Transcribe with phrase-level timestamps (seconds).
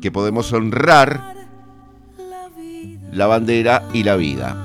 [0.00, 1.34] que podemos honrar
[3.12, 4.56] la bandera y la vida.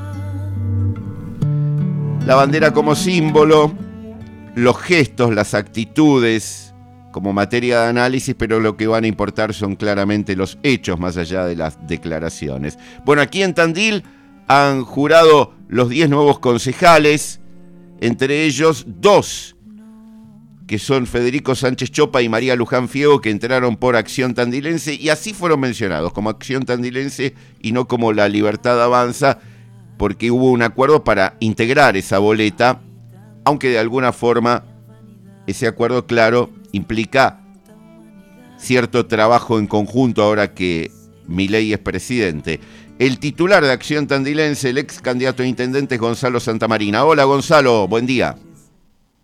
[2.26, 3.74] La bandera como símbolo,
[4.56, 6.74] los gestos, las actitudes
[7.12, 11.16] como materia de análisis, pero lo que van a importar son claramente los hechos más
[11.16, 12.78] allá de las declaraciones.
[13.06, 14.04] Bueno, aquí en Tandil
[14.48, 17.40] han jurado los 10 nuevos concejales,
[18.02, 19.53] entre ellos dos
[20.68, 25.10] que son Federico Sánchez Chopa y María Luján Fiego, que entraron por Acción Tandilense y
[25.10, 29.40] así fueron mencionados, como Acción Tandilense y no como La Libertad Avanza,
[29.98, 32.82] porque hubo un acuerdo para integrar esa boleta,
[33.44, 34.64] aunque de alguna forma
[35.48, 37.42] ese acuerdo, claro, implica
[38.58, 40.92] cierto trabajo en conjunto ahora que
[41.28, 42.62] Milei es presidente.
[43.00, 47.04] El titular de Acción Tandilense, el ex candidato a intendente Gonzalo Santamarina.
[47.04, 48.38] Hola Gonzalo, buen día.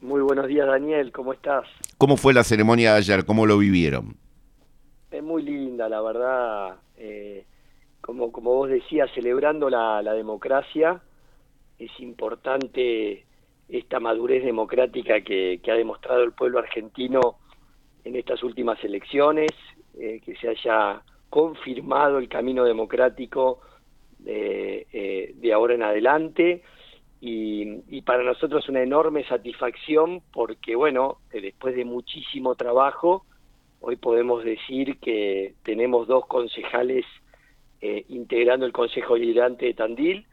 [0.02, 1.66] Muy buenos días, Daniel, ¿cómo estás?
[1.98, 3.26] ¿Cómo fue la ceremonia de ayer?
[3.26, 4.16] ¿Cómo lo vivieron?
[5.12, 6.78] Es muy linda, la verdad.
[6.96, 7.44] Eh,
[8.00, 11.02] como, como vos decías, celebrando la, democracia,
[11.78, 13.26] es importante
[13.68, 17.36] esta madurez democrática que, ha demostrado el pueblo argentino
[18.06, 19.52] en estas últimas elecciones,
[20.00, 23.60] eh, que se haya confirmado el camino democrático
[24.18, 26.64] de, eh, de ahora en adelante
[27.22, 33.26] y, para nosotros una enorme satisfacción porque, bueno, eh, después de muchísimo trabajo,
[33.82, 37.06] hoy podemos decir que tenemos dos concejales
[37.82, 40.26] eh, integrando el Consejo Liderante de Tandil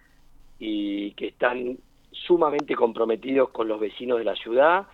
[0.59, 1.79] y que están
[2.12, 4.87] sumamente comprometidos con los vecinos de la ciudad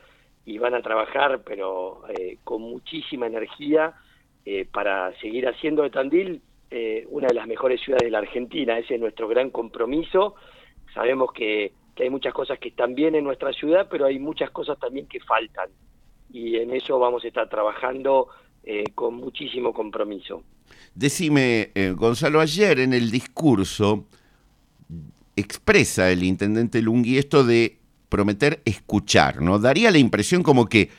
[0.45, 3.95] y van a trabajar, pero eh, con muchísima energía
[4.73, 6.43] para seguir haciendo de Tandil
[7.11, 8.77] una de las mejores ciudades de la Argentina.
[8.77, 10.35] Ese es nuestro gran compromiso.
[10.93, 14.51] Sabemos que que hay muchas cosas que están bien en nuestra ciudad, pero hay muchas
[14.51, 15.69] cosas también que faltan.
[16.33, 18.29] Y en eso vamos a estar trabajando
[18.65, 20.43] eh, con muchísimo compromiso.
[20.95, 24.07] Decime, eh, Gonzalo, ayer en el discurso
[25.37, 29.59] expresa el intendente Lungui esto de prometer escuchar, ¿no?
[29.59, 30.91] Daría la impresión como que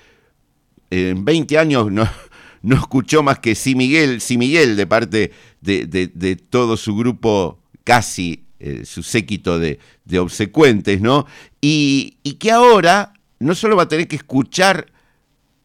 [0.90, 2.08] en 20 años no,
[2.62, 7.60] no escuchó más que sí Miguel, sí Miguel de parte de, de todo su grupo
[7.84, 9.78] casi eh, su séquito de,
[10.18, 11.26] obsecuentes, ¿no?
[11.60, 14.86] Y, que ahora no solo va a tener que escuchar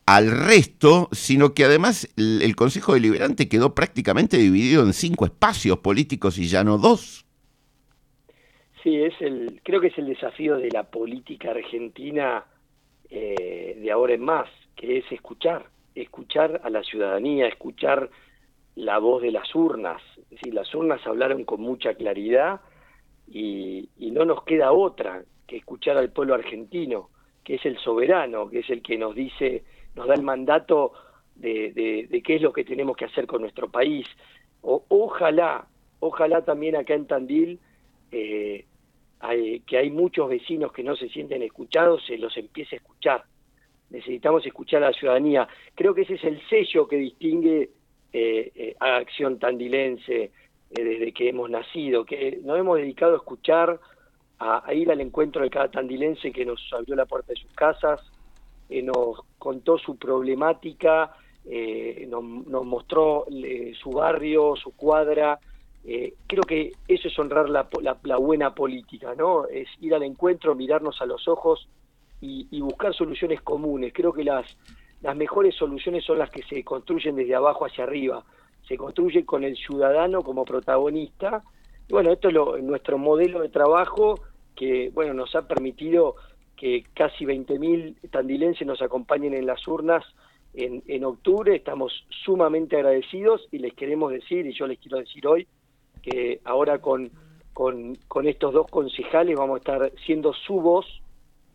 [0.04, 6.38] al resto, sino que además el, Consejo Deliberante quedó prácticamente dividido en cinco espacios políticos
[6.38, 7.24] y ya no dos.
[8.82, 12.44] Sí, es el, creo que es el desafío de la política argentina
[13.10, 18.10] eh, de ahora en más, que es escuchar, escuchar a la ciudadanía, escuchar
[18.74, 20.02] la voz de las urnas.
[20.32, 22.60] Es las urnas hablaron con mucha claridad
[23.30, 27.10] y, no nos queda otra que escuchar al pueblo argentino,
[27.44, 29.62] que es el soberano, que es el que nos dice,
[29.94, 30.92] nos da el mandato
[31.36, 34.06] de, qué es lo que tenemos que hacer con nuestro país.
[34.60, 35.66] Ojalá,
[36.00, 37.60] ojalá también acá en Tandil,
[38.10, 38.64] eh,
[39.66, 43.24] que hay muchos vecinos que no se sienten escuchados, se los empiece a escuchar.
[43.90, 45.48] Necesitamos escuchar a la ciudadanía.
[45.74, 47.70] Creo que ese es el sello que distingue
[48.12, 50.30] eh, eh, a Acción Tandilense,
[50.70, 53.80] eh, desde que hemos nacido, que nos hemos dedicado a escuchar,
[54.38, 58.00] a, ir al encuentro de cada tandilense que nos abrió la puerta de sus casas,
[58.68, 61.14] eh, nos contó su problemática,
[61.46, 63.24] eh, nos, mostró
[63.80, 65.38] su barrio, su cuadra.
[66.26, 69.46] creo que eso es honrar la, buena política, ¿no?
[69.46, 71.66] Es ir al encuentro, mirarnos a los ojos
[72.20, 73.94] y, y buscar soluciones comunes.
[73.94, 74.44] Creo que las,
[75.00, 78.22] las mejores soluciones son las que se construyen desde abajo hacia arriba
[78.68, 81.42] se construye con el ciudadano como protagonista.
[81.88, 84.20] Y bueno, esto es nuestro modelo de trabajo
[84.54, 86.16] que bueno nos ha permitido
[86.56, 90.04] que casi 20.000 tandilenses nos acompañen en las urnas
[90.54, 91.54] en, en octubre.
[91.54, 91.92] Estamos
[92.24, 95.46] sumamente agradecidos y les queremos decir, y yo les quiero decir hoy,
[96.02, 97.10] que ahora con,
[97.52, 100.86] con, con estos dos concejales vamos a estar siendo su voz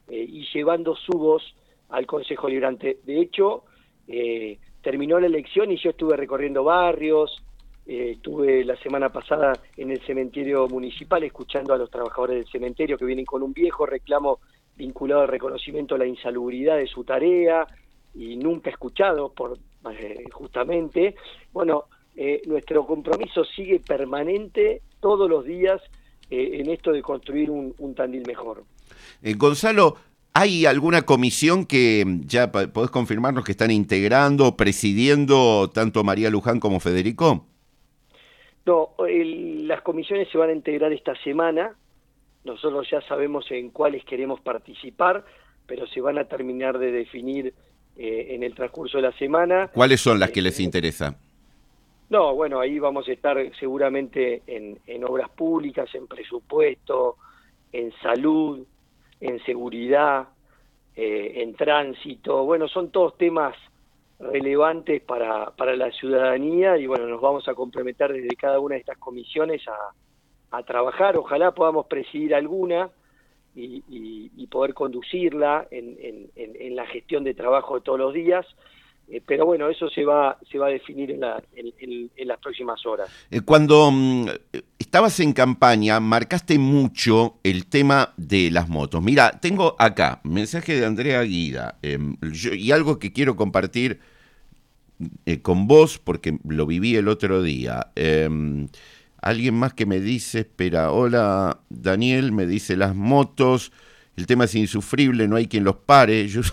[0.07, 1.43] eh, y llevando su voz
[1.89, 2.99] al Consejo Librante.
[3.03, 3.65] De hecho,
[4.07, 7.41] eh, terminó la elección y yo estuve recorriendo barrios,
[7.87, 12.97] eh, estuve la semana pasada en el cementerio municipal escuchando a los trabajadores del cementerio
[12.97, 14.39] que vienen con un viejo reclamo
[14.75, 17.65] vinculado al reconocimiento de la insalubridad de su tarea
[18.13, 19.57] y nunca escuchado por
[19.91, 21.15] eh, justamente.
[21.53, 21.85] Bueno,
[22.15, 25.81] eh, nuestro compromiso sigue permanente todos los días
[26.29, 28.63] en esto de construir un Tandil mejor.
[29.37, 29.97] Gonzalo,
[30.35, 36.59] ¿Hay alguna comisión que mm, ya podés confirmarnos que están integrando, presidiendo tanto María Luján
[36.59, 37.45] como Federico?
[38.65, 41.75] No, las comisiones se van a integrar esta semana.
[42.45, 45.23] Nosotros ya sabemos en cuáles queremos participar,
[45.67, 47.53] pero se van a terminar de definir
[47.95, 49.67] eh, en el transcurso de la semana.
[49.67, 51.15] ¿Cuáles son las que les eh, interesa?
[52.09, 57.17] No, bueno, ahí vamos a estar seguramente en, en obras públicas, en presupuesto,
[57.71, 58.65] en salud,
[59.23, 60.27] en seguridad,
[60.95, 62.43] eh, en tránsito.
[62.45, 63.55] Bueno, son todos temas
[64.19, 68.81] relevantes para, para la ciudadanía y bueno, nos vamos a complementar desde cada una de
[68.81, 71.17] estas comisiones a, a trabajar.
[71.17, 72.89] Ojalá podamos presidir alguna
[73.55, 78.45] y, poder conducirla en, en, en, la gestión de trabajo de todos los días.
[79.09, 82.85] Eh, pero bueno, eso se va, se va a definir en, la, en, las próximas
[82.85, 83.09] horas.
[83.31, 84.27] Eh, cuando mm,
[84.93, 89.01] estabas en campaña, marcaste mucho el tema de las motos.
[89.01, 94.01] Mira, tengo acá mensaje de Andrea Guida em, y algo que quiero compartir
[95.25, 97.87] eh, con vos porque lo viví el otro día.
[97.95, 98.67] Em,
[99.19, 103.71] alguien más que me dice, espera, hola Daniel, me dice las motos,
[104.15, 106.29] el tema es insufrible, no hay quien los pare.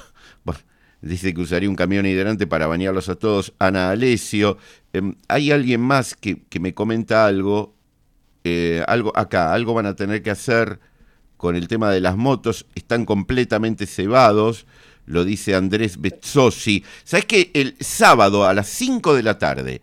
[1.03, 3.55] Dice que usaría un camión hidrante para bañarlos a todos.
[3.59, 4.59] Ana Alesio.
[4.93, 7.75] Em, hay alguien más que, me comenta algo,
[8.45, 10.81] eh, algo acá, algo van a tener que hacer
[11.37, 14.67] con el tema de las motos, están completamente cebados,
[15.07, 16.85] lo dice Andrés Bezzosi.
[17.05, 19.83] ¿Sabes que el sábado a las 5 de la tarde,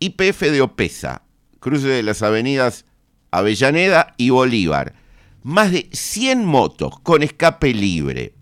[0.00, 1.22] IPF de Opesa,
[1.60, 2.84] cruce de las avenidas
[3.30, 4.94] Avellaneda y Bolívar,
[5.42, 8.34] más de 100 motos con escape libre,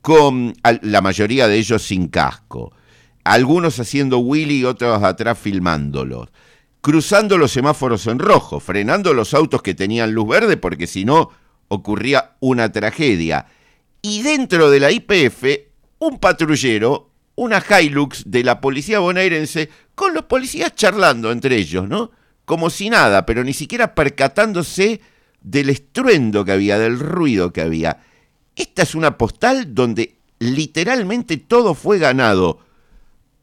[0.00, 2.72] con la mayoría de ellos sin casco,
[3.24, 6.28] algunos haciendo Willy y otros atrás filmándolos,
[6.82, 11.30] cruzando los semáforos en rojo, frenando los autos que tenían luz verde porque si no
[11.68, 13.46] ocurría una tragedia.
[14.02, 15.44] Y dentro de la IPF,
[16.00, 22.10] un patrullero, una Hilux de la policía bonaerense, con los policías charlando entre ellos, ¿no?
[22.44, 25.00] Como si nada, pero ni siquiera percatándose
[25.40, 28.00] del estruendo que había, del ruido que había.
[28.56, 32.58] Esta es una postal donde literalmente todo fue ganado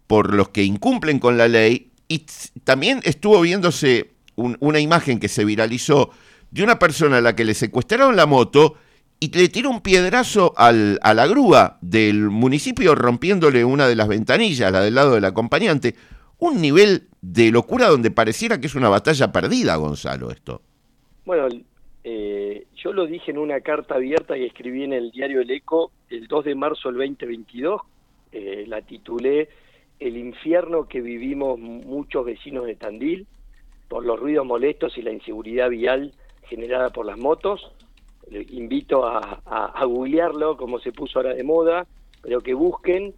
[0.07, 2.25] por los que incumplen con la ley y
[2.63, 6.09] también estuvo viéndose una imagen que se viralizó
[6.49, 8.75] de una persona a la que le secuestraron la moto
[9.19, 14.07] y le tiró un piedrazo al, a la grúa del municipio rompiéndole una de las
[14.07, 15.93] ventanillas, la del lado del acompañante.
[16.39, 20.61] Un nivel de locura donde pareciera que es una batalla perdida, Gonzalo, esto.
[21.25, 21.47] Bueno,
[22.03, 25.91] eh, yo lo dije en una carta abierta que escribí en el diario El Eco
[26.09, 27.81] el 2 de marzo del 2022,
[28.31, 29.49] eh, la titulé
[29.99, 33.27] El infierno que vivimos muchos vecinos de Tandil
[33.87, 36.13] por los ruidos molestos y la inseguridad vial
[36.43, 37.71] generada por las motos.
[38.31, 41.87] invito a, a, googlearlo, como se puso ahora de moda,
[42.21, 43.13] pero que busquen.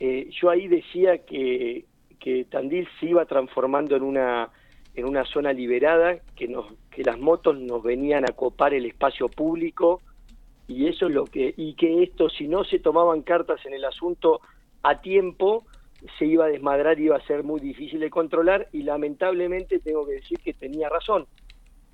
[0.00, 1.84] Eh, yo ahí decía que,
[2.18, 4.50] que Tandil se iba transformando en una
[4.94, 9.28] en una zona liberada, que, nos, que las motos nos venían a copar el espacio
[9.28, 10.00] público
[10.68, 13.84] y eso es lo que y que esto si no se tomaban cartas en el
[13.84, 14.40] asunto
[14.82, 15.64] a tiempo
[16.18, 20.14] se iba a desmadrar iba a ser muy difícil de controlar y lamentablemente tengo que
[20.14, 21.26] decir que tenía razón.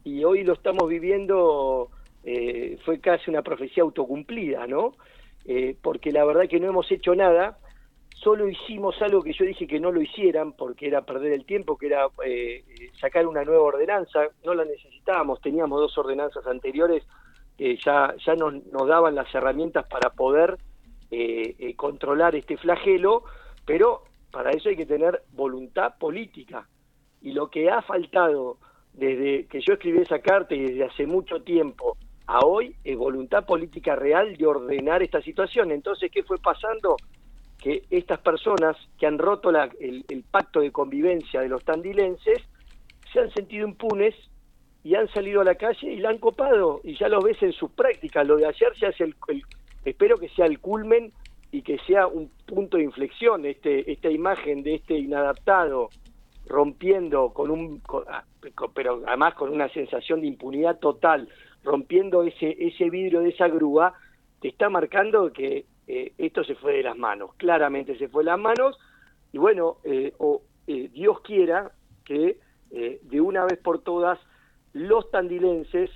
[0.05, 1.91] Y hoy lo estamos viviendo
[2.25, 4.93] eh, fue casi una profecía autocumplida no
[5.47, 7.59] eh, porque la verdad que no hemos hecho nada
[8.11, 11.79] solo hicimos algo que yo dije que no lo hicieran porque era perder el tiempo,
[11.79, 12.62] que era eh,
[13.01, 17.03] sacar una nueva ordenanza, no la necesitábamos, teníamos dos ordenanzas anteriores
[17.57, 20.59] que ya, ya nos, nos daban las herramientas para poder
[21.11, 23.25] eh, controlar este flagelo,
[23.71, 24.03] pero
[24.33, 26.67] para eso hay que tener voluntad política.
[27.23, 28.59] Y lo que ha faltado
[28.93, 31.97] desde que yo escribí esa carta y desde hace mucho tiempo
[32.27, 35.71] a hoy es voluntad política real de ordenar esta situación.
[35.71, 36.97] Entonces, ¿qué fue pasando?
[37.59, 42.43] que estas personas que han roto el, pacto de convivencia de los tandilenses
[43.12, 44.15] se han sentido impunes
[44.83, 47.53] y han salido a la calle y la han copado y ya lo ves en
[47.53, 48.27] sus prácticas.
[48.27, 49.15] Lo de ayer se hace el,
[49.85, 51.12] espero que sea el culmen
[51.52, 55.90] y que sea un punto de inflexión este esta imagen de este inadaptado
[56.47, 58.25] rompiendo con un ah,
[58.75, 61.28] pero además con una sensación de impunidad total
[61.64, 63.95] rompiendo ese ese vidrio de esa grúa
[64.40, 68.30] te está marcando que eh, esto se fue de las manos, claramente se fue de
[68.30, 68.78] las manos,
[69.33, 71.73] y bueno, eh, o, eh, Dios quiera
[72.04, 72.38] que
[72.71, 74.16] de una vez por todas
[74.73, 75.90] los tandilenses,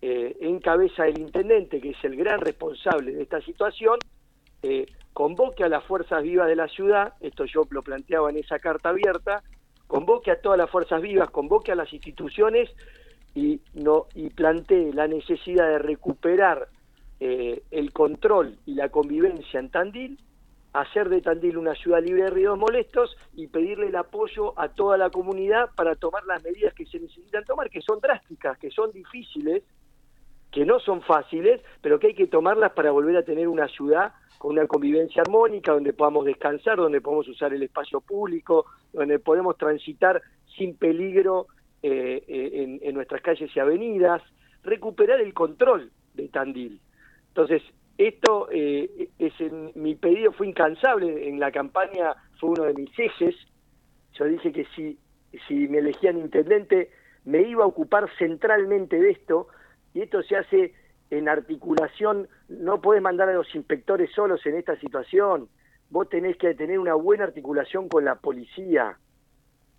[0.00, 4.00] en cabeza del intendente, que es el gran responsable de esta situación,
[5.12, 8.90] convoque a las fuerzas vivas de la ciudad, esto yo lo planteaba en esa carta
[8.90, 9.42] abierta,
[9.86, 12.70] convoque a todas las fuerzas vivas, convoque a las instituciones
[13.34, 16.68] y, no, y plantee la necesidad de recuperar
[17.20, 20.18] eh, el control y la convivencia en Tandil,
[20.72, 24.96] hacer de Tandil una ciudad libre de ruidos molestos y pedirle el apoyo a toda
[24.96, 28.92] la comunidad para tomar las medidas que se necesitan tomar, que son drásticas, que son
[28.92, 29.64] difíciles,
[30.50, 34.12] que no son fáciles, pero que hay que tomarlas para volver a tener una ciudad
[34.38, 39.56] con una convivencia armónica, donde podamos descansar, donde podamos usar el espacio público, donde podemos
[39.56, 40.22] transitar
[40.56, 41.48] sin peligro
[41.82, 44.22] en, en nuestras calles y avenidas,
[44.62, 46.80] recuperar el control de Tandil.
[47.28, 47.62] Entonces,
[47.98, 49.32] esto eh, es
[49.74, 53.34] mi pedido fue incansable en la campaña, fue uno de mis ejes.
[54.14, 54.98] Yo dije que si,
[55.46, 56.90] si me elegían intendente,
[57.24, 59.48] me iba a ocupar centralmente de esto,
[59.98, 60.74] y esto se hace
[61.10, 65.48] en articulación, no puedes mandar a los inspectores solos en esta situación,
[65.90, 68.96] vos tenés que tener una buena articulación con la policía.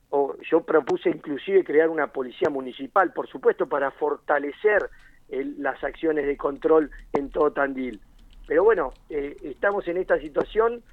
[0.10, 4.90] O yo propuse inclusive crear una policía municipal, por supuesto, para fortalecer
[5.30, 8.02] las acciones de control en todo Tandil.
[8.46, 10.84] Pero bueno, eh, estamos en esta situación,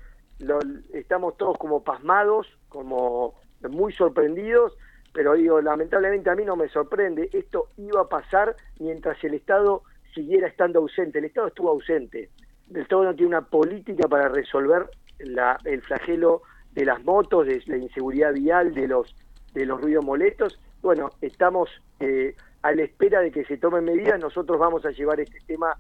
[0.92, 3.34] estamos todos como pasmados, como
[3.68, 4.76] muy sorprendidos,
[5.16, 9.82] pero digo, lamentablemente a mí no me sorprende, esto iba a pasar mientras el Estado
[10.14, 12.28] siguiera estando ausente, el Estado estuvo ausente,
[12.68, 16.42] el Estado no tiene una política para resolver el flagelo
[16.72, 19.16] de las motos, de la inseguridad vial, de los,
[19.54, 21.70] de los ruidos molestos, bueno, estamos
[22.00, 25.78] eh, a la espera de que se tomen medidas, nosotros vamos a llevar este tema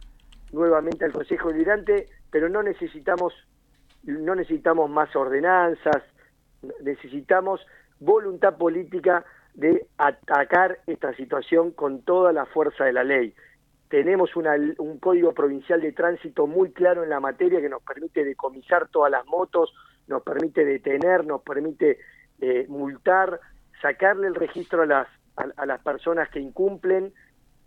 [0.50, 3.34] nuevamente al Consejo Deliberante, pero no necesitamos,
[4.04, 6.02] no necesitamos más ordenanzas,
[6.82, 7.60] necesitamos
[8.00, 9.24] voluntad política
[9.54, 13.34] de atacar esta situación con toda la fuerza de la ley.
[13.88, 18.88] Tenemos un código provincial de tránsito muy claro en la materia que nos permite decomisar
[18.88, 19.72] todas las motos,
[20.08, 21.98] nos permite detener, nos permite
[22.40, 23.40] eh, multar,
[23.80, 27.12] sacarle el registro a las, a las personas que incumplen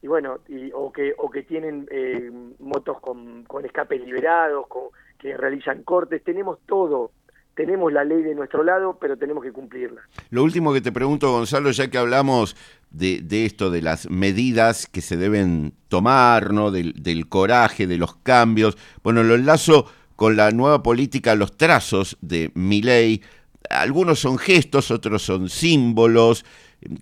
[0.01, 4.89] y bueno, y, o, que, o que tienen eh, motos con, con escapes liberados, con,
[5.17, 7.11] que realizan cortes, tenemos todo,
[7.59, 9.99] tenemos la ley de nuestro lado, pero tenemos que cumplirla.
[10.29, 12.55] Lo último que te pregunto, Gonzalo, ya que hablamos
[12.89, 16.71] de, de esto, de las medidas que se deben tomar, ¿no?
[16.71, 22.17] Del, del, coraje, de los cambios, bueno, lo enlazo con la nueva política, los trazos
[22.21, 23.21] de mi ley.
[23.69, 26.45] Algunos son gestos, otros son símbolos.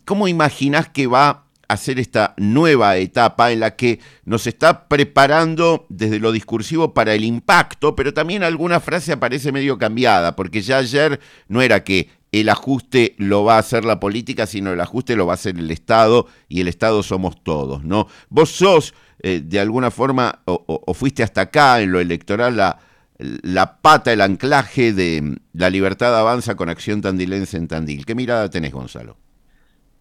[0.06, 6.20] ¿Cómo imaginas que va hacer esta nueva etapa en la que nos está preparando desde
[6.20, 11.20] lo discursivo para el impacto, pero también alguna frase aparece medio cambiada, porque ya ayer
[11.48, 15.26] no era que el ajuste lo va a hacer la política, sino el ajuste lo
[15.26, 18.08] va a hacer el Estado y el Estado somos todos, ¿no?
[18.30, 18.94] Vos sos,
[19.24, 22.80] eh, de alguna forma, o, fuiste hasta acá en lo electoral, la,
[23.18, 28.06] la pata, el anclaje de la libertad avanza con acción tandilense en Tandil.
[28.06, 29.18] ¿Qué mirada tenés, Gonzalo?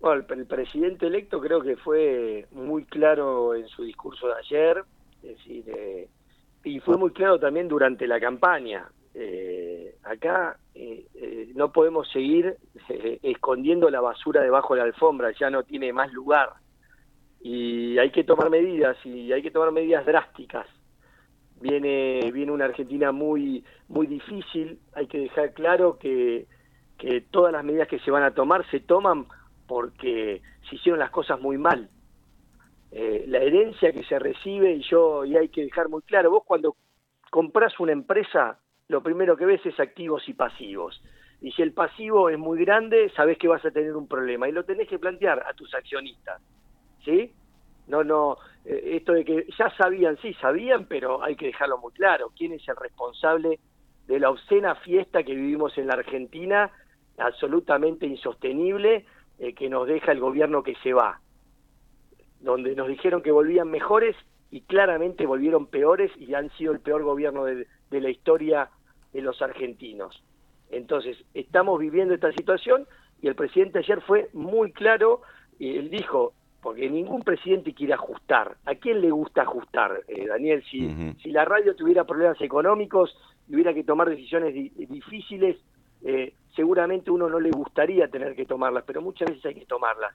[0.03, 4.85] El, presidente electo creo que fue muy claro en su discurso de ayer,
[5.23, 6.09] decir, eh,
[6.65, 8.89] y fue muy claro también durante la campaña.
[9.15, 12.57] Eh, acá eh, no podemos seguir
[13.23, 16.51] escondiendo la basura debajo de la alfombra, ya no tiene más lugar.
[17.41, 20.67] Y hay que tomar medidas, y hay que tomar medidas drásticas.
[21.61, 26.47] Viene, viene una Argentina muy, muy difícil, hay que dejar claro que,
[26.99, 29.27] que todas las medidas que se van a tomar se toman
[29.67, 31.89] porque se hicieron las cosas muy mal.
[32.93, 36.45] Eh, la herencia que se recibe, y yo, y hay que dejar muy claro, vos
[36.45, 36.77] cuando
[37.31, 38.59] compras una empresa,
[38.89, 41.03] lo primero que ves es activos y pasivos.
[41.41, 44.49] Y si el pasivo es muy grande, sabés que vas a tener un problema.
[44.49, 46.41] Y lo tenés que plantear a tus accionistas.
[47.05, 47.33] ¿Sí?
[47.89, 51.93] No, no, eh, esto de que ya sabían, sí, sabían, pero hay que dejarlo muy
[51.93, 52.33] claro.
[52.37, 53.61] ¿Quién es el responsable
[54.07, 56.71] de la obscena fiesta que vivimos en la Argentina?
[57.19, 59.05] Absolutamente insostenible
[59.39, 61.21] eh, que nos deja el gobierno que se va,
[62.41, 64.17] donde nos dijeron que volvían mejores
[64.51, 68.71] y claramente volvieron peores y han sido el peor gobierno de, la historia
[69.13, 70.23] de los argentinos.
[70.71, 72.87] Entonces, estamos viviendo esta situación
[73.21, 75.23] y el presidente ayer fue muy claro,
[75.59, 78.57] y él dijo, porque ningún presidente quiere ajustar.
[78.65, 80.63] ¿A quién le gusta ajustar, eh, Daniel?
[80.71, 83.17] Si, si la radio tuviera problemas económicos
[83.49, 85.57] y hubiera que tomar decisiones difíciles,
[86.07, 90.15] eh, seguramente uno no le gustaría tener que tomarlas, pero muchas veces hay que tomarlas.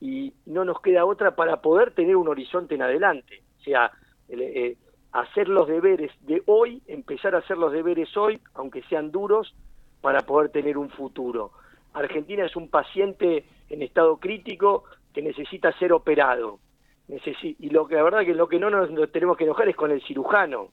[0.00, 3.42] Y no nos queda otra para poder tener un horizonte en adelante.
[3.58, 3.90] O sea,
[4.28, 4.76] eh,
[5.10, 9.52] hacer los deberes de hoy, empezar a hacer los deberes hoy, aunque sean duros,
[10.00, 11.50] para poder tener un futuro.
[11.92, 16.60] Argentina es un paciente en estado crítico que necesita ser operado.
[17.08, 19.90] y lo que la verdad que lo que no nos tenemos que enojar es con
[19.90, 20.68] el cirujano.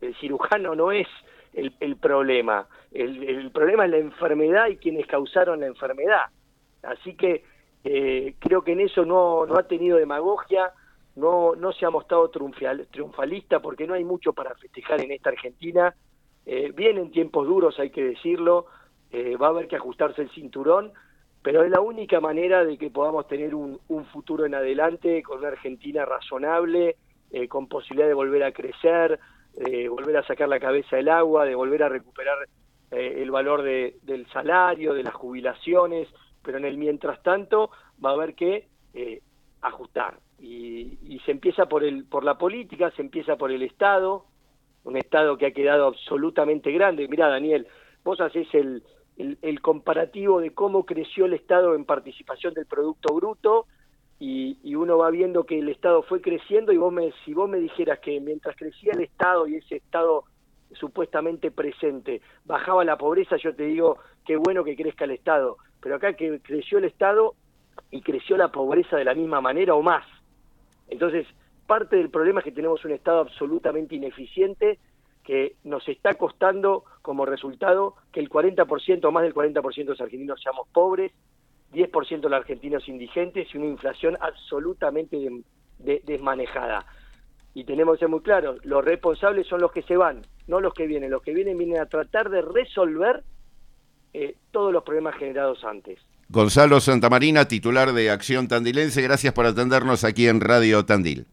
[0.00, 1.08] El cirujano no es
[1.52, 2.66] el, problema.
[2.92, 6.26] El, problema es la enfermedad y quienes causaron la enfermedad.
[6.82, 7.44] Así que
[7.84, 10.72] eh, creo que en eso no, ha tenido demagogia,
[11.16, 15.30] no, no se ha mostrado triunfal, triunfalista porque no hay mucho para festejar en esta
[15.30, 15.94] Argentina.
[16.46, 18.66] Eh, vienen tiempos duros, hay que decirlo,
[19.10, 20.92] eh, va a haber que ajustarse el cinturón,
[21.42, 25.38] pero es la única manera de que podamos tener un, un futuro en adelante con
[25.38, 26.96] una Argentina razonable,
[27.32, 29.20] eh, con posibilidad de volver a crecer,
[29.60, 32.38] de volver a sacar la cabeza del agua, de volver a recuperar
[32.90, 36.08] eh, el valor de, del salario, de las jubilaciones,
[36.42, 37.70] pero en el mientras tanto
[38.02, 39.20] va a haber que eh,
[39.60, 40.18] ajustar.
[40.38, 44.24] Y, se empieza por, el, por la política, se empieza por el Estado,
[44.84, 47.06] un Estado que ha quedado absolutamente grande.
[47.08, 47.66] Mira, Daniel,
[48.02, 48.82] vos haces el,
[49.18, 53.66] el, comparativo de cómo creció el Estado en participación del Producto Bruto
[54.20, 57.48] y, y, uno va viendo que el Estado fue creciendo y vos me, si vos
[57.48, 60.24] me dijeras que mientras crecía el Estado y ese Estado
[60.72, 65.96] supuestamente presente bajaba la pobreza, yo te digo, qué bueno que crezca el Estado, pero
[65.96, 67.34] acá que creció el Estado
[67.90, 70.04] y creció la pobreza de la misma manera o más.
[70.88, 71.26] Entonces,
[71.66, 74.78] parte del problema es que tenemos un Estado absolutamente ineficiente
[75.24, 80.00] que nos está costando como resultado que el 40% o más del 40% de los
[80.00, 81.12] argentinos seamos pobres,
[81.72, 85.16] 10% de los argentinos indigentes y una inflación absolutamente
[85.78, 86.84] desmanejada.
[87.54, 90.74] Y tenemos que ser muy claros, los responsables son los que se van, no los
[90.74, 91.10] que vienen.
[91.10, 93.22] Los que vienen vienen a tratar de resolver
[94.12, 95.98] eh, todos los problemas generados antes.
[96.28, 101.26] Gonzalo Santamarina, titular de Acción Tandilense, gracias por atendernos aquí en Radio Tandil.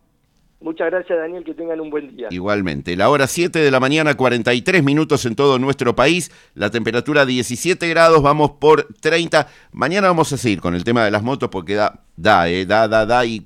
[0.60, 2.30] Muchas gracias, Daniel, que tengan un buen día.
[2.32, 2.96] Igualmente.
[2.96, 6.32] La hora 7 de la mañana, 43 minutos en todo nuestro país.
[6.56, 9.48] La temperatura 17 grados, vamos por 30.
[9.72, 12.88] Mañana vamos a seguir con el tema de las motos porque da, da, eh, da,
[12.88, 13.24] da, da.
[13.24, 13.40] Y